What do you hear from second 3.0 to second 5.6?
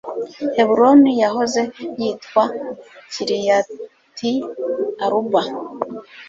kiriyati-aruba